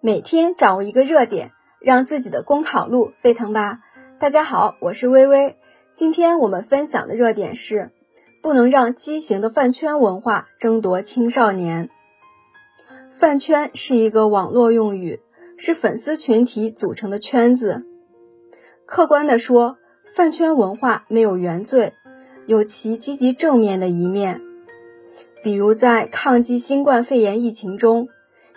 [0.00, 3.80] 每天掌握一个热点，让自己的公考路沸腾吧！
[4.20, 5.56] 大家好，我是微微。
[5.92, 7.90] 今天我们分享的热点是：
[8.40, 11.90] 不能让畸形的饭圈文化争夺青少年。
[13.12, 15.18] 饭圈是一个网络用语，
[15.56, 17.84] 是粉丝群体组成的圈子。
[18.86, 19.78] 客观的说，
[20.14, 21.94] 饭圈文化没有原罪，
[22.46, 24.40] 有其积极正面的一面。
[25.42, 28.08] 比如在抗击新冠肺炎疫情中。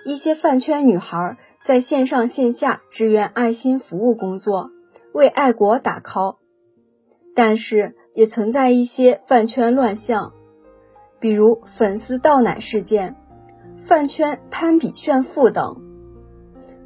[0.04, 4.72] 一些饭圈女孩在线上线下支援爱心服务工作，
[5.14, 6.38] 为爱国打 call，
[7.36, 10.34] 但是也存在一些饭圈乱象，
[11.20, 13.16] 比如粉丝倒奶事件、
[13.80, 15.80] 饭圈攀比炫富等，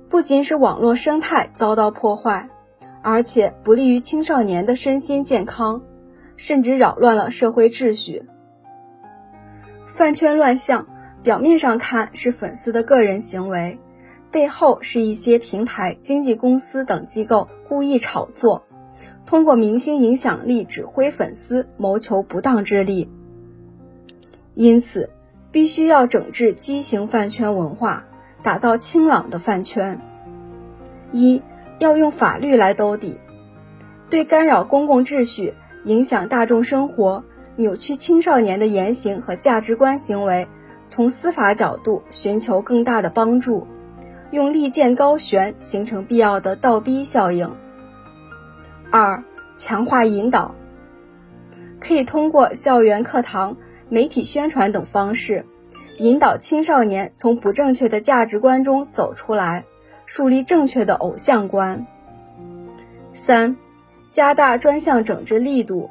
[0.09, 2.49] 不仅使网络生态遭到破坏，
[3.01, 5.81] 而且不利于青少年的身心健康，
[6.35, 8.25] 甚至扰乱了社会秩序。
[9.87, 10.85] 饭圈乱象。
[11.25, 13.79] 表面上看是粉丝的个人行为，
[14.29, 18.63] 背后是一些平台、经纪公司等机构故意炒作，
[19.25, 23.09] 通过明星影响力指挥粉丝，谋求不当之利。
[24.53, 25.09] 因此，
[25.51, 28.05] 必须要整治畸形饭圈文化，
[28.43, 29.99] 打造清朗的饭圈。
[31.11, 31.41] 一
[31.79, 33.19] 要用法律来兜底，
[34.11, 37.23] 对干扰公共秩序、影响大众生活、
[37.55, 40.47] 扭曲青少年的言行和价值观行为。
[40.87, 43.67] 从司法角度寻求更大的帮助，
[44.31, 47.55] 用利剑高悬，形成必要的倒逼效应。
[48.91, 49.23] 二、
[49.55, 50.53] 强化引导，
[51.79, 53.57] 可以通过校园课堂、
[53.89, 55.45] 媒体宣传等方式，
[55.97, 59.65] 引导青少年从不正确的价值观中走出来，
[60.05, 61.87] 树立正确的偶像观。
[63.13, 63.57] 三、
[64.11, 65.89] 加大专项整治力度，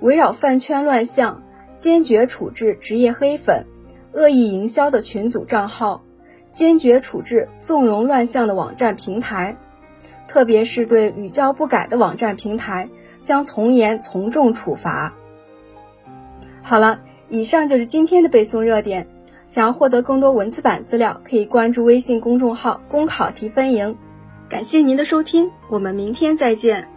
[0.00, 1.42] 围绕饭圈乱象，
[1.76, 3.66] 坚决处置职业黑粉。
[4.12, 6.02] 恶意营销的群组账号，
[6.50, 9.56] 坚决处置纵容乱象的网站平台，
[10.28, 12.88] 特别是对屡教不改的网站平台，
[13.22, 15.14] 将从严从重处罚。
[16.62, 19.08] 好了，以上就是今天的背诵热点。
[19.44, 23.98] 想要获得更多文字版资料，可以关注微信公众号“公考提分营”。
[24.48, 26.88] 感谢您的收听，我们明天再见。